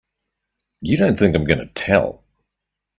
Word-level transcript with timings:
You 0.79 0.97
don't 0.97 1.19
think 1.19 1.35
I'm 1.35 1.43
gonna 1.43 1.67
tell! 1.75 2.23